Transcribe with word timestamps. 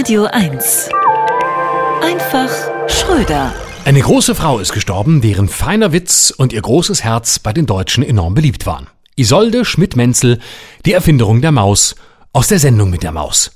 Radio 0.00 0.24
1. 0.24 0.88
Einfach 2.02 2.48
Schröder. 2.88 3.52
Eine 3.84 4.00
große 4.00 4.34
Frau 4.34 4.58
ist 4.58 4.72
gestorben, 4.72 5.20
deren 5.20 5.46
feiner 5.46 5.92
Witz 5.92 6.32
und 6.34 6.54
ihr 6.54 6.62
großes 6.62 7.04
Herz 7.04 7.38
bei 7.38 7.52
den 7.52 7.66
Deutschen 7.66 8.02
enorm 8.02 8.32
beliebt 8.32 8.64
waren. 8.64 8.86
Isolde 9.16 9.66
Schmidt-Menzel, 9.66 10.38
die 10.86 10.94
Erfinderung 10.94 11.42
der 11.42 11.52
Maus, 11.52 11.96
aus 12.32 12.48
der 12.48 12.58
Sendung 12.58 12.88
mit 12.88 13.02
der 13.02 13.12
Maus. 13.12 13.50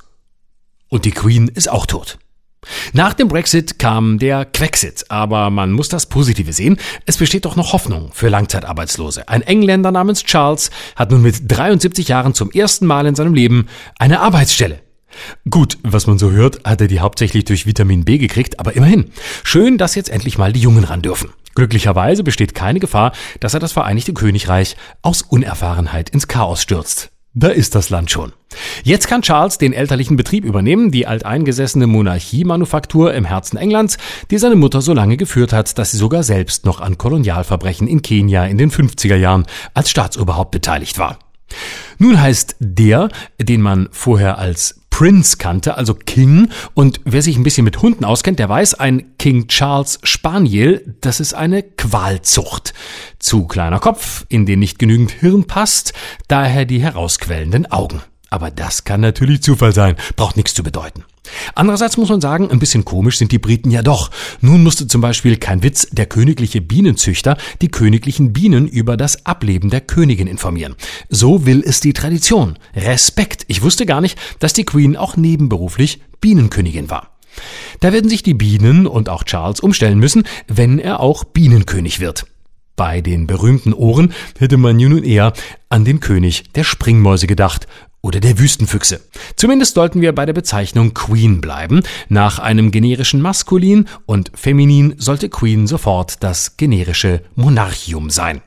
Und 0.90 1.06
die 1.06 1.12
Queen 1.12 1.48
ist 1.48 1.70
auch 1.70 1.86
tot. 1.86 2.18
Nach 2.92 3.14
dem 3.14 3.28
Brexit 3.28 3.78
kam 3.78 4.18
der 4.18 4.44
Quexit, 4.44 5.06
aber 5.08 5.48
man 5.48 5.72
muss 5.72 5.88
das 5.88 6.04
Positive 6.04 6.52
sehen. 6.52 6.76
Es 7.06 7.16
besteht 7.16 7.46
doch 7.46 7.56
noch 7.56 7.72
Hoffnung 7.72 8.10
für 8.12 8.28
Langzeitarbeitslose. 8.28 9.30
Ein 9.30 9.40
Engländer 9.40 9.92
namens 9.92 10.24
Charles 10.24 10.70
hat 10.94 11.10
nun 11.10 11.22
mit 11.22 11.36
73 11.48 12.06
Jahren 12.08 12.34
zum 12.34 12.50
ersten 12.50 12.84
Mal 12.84 13.06
in 13.06 13.14
seinem 13.14 13.32
Leben 13.32 13.66
eine 13.98 14.20
Arbeitsstelle. 14.20 14.83
Gut, 15.48 15.78
was 15.82 16.06
man 16.06 16.18
so 16.18 16.30
hört, 16.30 16.64
hat 16.64 16.80
er 16.80 16.88
die 16.88 17.00
hauptsächlich 17.00 17.44
durch 17.44 17.66
Vitamin 17.66 18.04
B 18.04 18.18
gekriegt, 18.18 18.60
aber 18.60 18.74
immerhin. 18.74 19.10
Schön, 19.42 19.78
dass 19.78 19.94
jetzt 19.94 20.10
endlich 20.10 20.38
mal 20.38 20.52
die 20.52 20.60
Jungen 20.60 20.84
ran 20.84 21.02
dürfen. 21.02 21.30
Glücklicherweise 21.54 22.24
besteht 22.24 22.54
keine 22.54 22.80
Gefahr, 22.80 23.12
dass 23.40 23.54
er 23.54 23.60
das 23.60 23.72
Vereinigte 23.72 24.12
Königreich 24.12 24.76
aus 25.02 25.22
Unerfahrenheit 25.22 26.10
ins 26.10 26.26
Chaos 26.26 26.60
stürzt. 26.60 27.10
Da 27.36 27.48
ist 27.48 27.74
das 27.74 27.90
Land 27.90 28.12
schon. 28.12 28.32
Jetzt 28.84 29.08
kann 29.08 29.22
Charles 29.22 29.58
den 29.58 29.72
elterlichen 29.72 30.16
Betrieb 30.16 30.44
übernehmen, 30.44 30.92
die 30.92 31.08
alteingesessene 31.08 31.88
Monarchiemanufaktur 31.88 33.12
im 33.12 33.24
Herzen 33.24 33.56
Englands, 33.56 33.98
die 34.30 34.38
seine 34.38 34.54
Mutter 34.54 34.80
so 34.80 34.92
lange 34.92 35.16
geführt 35.16 35.52
hat, 35.52 35.76
dass 35.76 35.90
sie 35.90 35.96
sogar 35.96 36.22
selbst 36.22 36.64
noch 36.64 36.80
an 36.80 36.96
Kolonialverbrechen 36.96 37.88
in 37.88 38.02
Kenia 38.02 38.46
in 38.46 38.56
den 38.56 38.70
50er 38.70 39.16
Jahren 39.16 39.46
als 39.74 39.90
Staatsoberhaupt 39.90 40.52
beteiligt 40.52 40.96
war. 40.98 41.18
Nun 41.98 42.20
heißt 42.20 42.54
der, 42.60 43.08
den 43.40 43.60
man 43.60 43.88
vorher 43.90 44.38
als 44.38 44.80
Prince 44.96 45.38
kannte, 45.38 45.76
also 45.76 45.92
King. 45.92 46.50
Und 46.74 47.00
wer 47.04 47.20
sich 47.20 47.36
ein 47.36 47.42
bisschen 47.42 47.64
mit 47.64 47.82
Hunden 47.82 48.04
auskennt, 48.04 48.38
der 48.38 48.48
weiß, 48.48 48.74
ein 48.74 49.16
King 49.18 49.48
Charles 49.48 49.98
Spaniel, 50.04 50.94
das 51.00 51.18
ist 51.18 51.34
eine 51.34 51.64
Qualzucht. 51.64 52.74
Zu 53.18 53.48
kleiner 53.48 53.80
Kopf, 53.80 54.24
in 54.28 54.46
den 54.46 54.60
nicht 54.60 54.78
genügend 54.78 55.10
Hirn 55.10 55.48
passt, 55.48 55.94
daher 56.28 56.64
die 56.64 56.80
herausquellenden 56.80 57.72
Augen. 57.72 58.02
Aber 58.34 58.50
das 58.50 58.82
kann 58.82 59.00
natürlich 59.00 59.44
Zufall 59.44 59.72
sein, 59.72 59.94
braucht 60.16 60.36
nichts 60.36 60.54
zu 60.54 60.64
bedeuten. 60.64 61.04
Andererseits 61.54 61.96
muss 61.96 62.08
man 62.08 62.20
sagen, 62.20 62.50
ein 62.50 62.58
bisschen 62.58 62.84
komisch 62.84 63.16
sind 63.16 63.30
die 63.30 63.38
Briten 63.38 63.70
ja 63.70 63.80
doch. 63.80 64.10
Nun 64.40 64.64
musste 64.64 64.88
zum 64.88 65.00
Beispiel 65.00 65.36
kein 65.36 65.62
Witz 65.62 65.86
der 65.92 66.06
königliche 66.06 66.60
Bienenzüchter 66.60 67.36
die 67.62 67.68
königlichen 67.68 68.32
Bienen 68.32 68.66
über 68.66 68.96
das 68.96 69.24
Ableben 69.24 69.70
der 69.70 69.82
Königin 69.82 70.26
informieren. 70.26 70.74
So 71.08 71.46
will 71.46 71.62
es 71.64 71.78
die 71.78 71.92
Tradition. 71.92 72.58
Respekt. 72.74 73.44
Ich 73.46 73.62
wusste 73.62 73.86
gar 73.86 74.00
nicht, 74.00 74.18
dass 74.40 74.52
die 74.52 74.64
Queen 74.64 74.96
auch 74.96 75.16
nebenberuflich 75.16 76.02
Bienenkönigin 76.20 76.90
war. 76.90 77.16
Da 77.78 77.92
werden 77.92 78.10
sich 78.10 78.24
die 78.24 78.34
Bienen 78.34 78.88
und 78.88 79.08
auch 79.08 79.22
Charles 79.22 79.60
umstellen 79.60 80.00
müssen, 80.00 80.24
wenn 80.48 80.80
er 80.80 80.98
auch 80.98 81.22
Bienenkönig 81.22 82.00
wird. 82.00 82.26
Bei 82.74 83.00
den 83.00 83.28
berühmten 83.28 83.72
Ohren 83.72 84.12
hätte 84.36 84.56
man 84.56 84.76
nun 84.76 85.04
eher 85.04 85.34
an 85.68 85.84
den 85.84 86.00
König 86.00 86.52
der 86.54 86.64
Springmäuse 86.64 87.28
gedacht 87.28 87.68
oder 88.04 88.20
der 88.20 88.38
Wüstenfüchse. 88.38 89.00
Zumindest 89.34 89.74
sollten 89.74 90.02
wir 90.02 90.14
bei 90.14 90.26
der 90.26 90.34
Bezeichnung 90.34 90.92
Queen 90.92 91.40
bleiben. 91.40 91.82
Nach 92.10 92.38
einem 92.38 92.70
generischen 92.70 93.22
Maskulin 93.22 93.86
und 94.04 94.30
Feminin 94.34 94.94
sollte 94.98 95.30
Queen 95.30 95.66
sofort 95.66 96.22
das 96.22 96.58
generische 96.58 97.22
Monarchium 97.34 98.10
sein. 98.10 98.42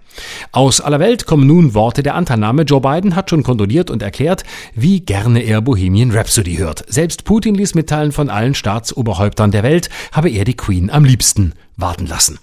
Aus 0.51 0.79
aller 0.79 0.99
Welt 0.99 1.25
kommen 1.25 1.47
nun 1.47 1.73
Worte 1.73 2.03
der 2.03 2.13
Anternahme. 2.13 2.63
Joe 2.63 2.81
Biden 2.81 3.15
hat 3.15 3.31
schon 3.31 3.41
kondoliert 3.41 3.89
und 3.89 4.03
erklärt, 4.03 4.43
wie 4.75 4.99
gerne 4.99 5.41
er 5.41 5.61
Bohemian 5.61 6.11
Rhapsody 6.11 6.57
hört. 6.57 6.85
Selbst 6.87 7.23
Putin 7.23 7.55
ließ 7.55 7.73
mitteilen 7.73 8.11
von 8.11 8.29
allen 8.29 8.53
Staatsoberhäuptern 8.53 9.49
der 9.49 9.63
Welt, 9.63 9.89
habe 10.11 10.29
er 10.29 10.45
die 10.45 10.55
Queen 10.55 10.91
am 10.91 11.03
liebsten 11.03 11.53
warten 11.77 12.05
lassen. 12.05 12.39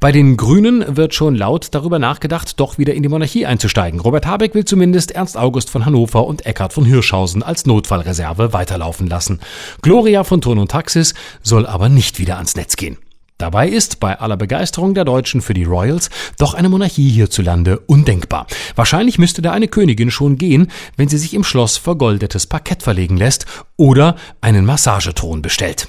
Bei 0.00 0.12
den 0.12 0.36
Grünen 0.36 0.96
wird 0.96 1.14
schon 1.14 1.34
laut 1.34 1.68
darüber 1.72 1.98
nachgedacht, 1.98 2.58
doch 2.60 2.78
wieder 2.78 2.94
in 2.94 3.02
die 3.02 3.08
Monarchie 3.08 3.46
einzusteigen. 3.46 4.00
Robert 4.00 4.26
Habeck 4.26 4.54
will 4.54 4.64
zumindest 4.64 5.12
Ernst 5.12 5.36
August 5.36 5.70
von 5.70 5.84
Hannover 5.84 6.26
und 6.26 6.46
Eckhard 6.46 6.72
von 6.72 6.84
Hirschhausen 6.84 7.42
als 7.42 7.66
Notfallreserve 7.66 8.52
weiterlaufen 8.52 9.06
lassen. 9.06 9.40
Gloria 9.82 10.24
von 10.24 10.40
Turn 10.40 10.58
und 10.58 10.70
Taxis 10.70 11.14
soll 11.42 11.66
aber 11.66 11.88
nicht 11.88 12.18
wieder 12.18 12.36
ans 12.36 12.56
Netz 12.56 12.76
gehen. 12.76 12.98
Dabei 13.40 13.70
ist 13.70 14.00
bei 14.00 14.20
aller 14.20 14.36
Begeisterung 14.36 14.92
der 14.92 15.06
Deutschen 15.06 15.40
für 15.40 15.54
die 15.54 15.64
Royals 15.64 16.10
doch 16.36 16.52
eine 16.52 16.68
Monarchie 16.68 17.08
hierzulande 17.08 17.78
undenkbar. 17.78 18.46
Wahrscheinlich 18.76 19.18
müsste 19.18 19.40
da 19.40 19.52
eine 19.52 19.66
Königin 19.66 20.10
schon 20.10 20.36
gehen, 20.36 20.70
wenn 20.98 21.08
sie 21.08 21.16
sich 21.16 21.32
im 21.32 21.42
Schloss 21.42 21.78
vergoldetes 21.78 22.46
Parkett 22.46 22.82
verlegen 22.82 23.16
lässt 23.16 23.46
oder 23.78 24.16
einen 24.42 24.66
Massagethron 24.66 25.40
bestellt. 25.40 25.88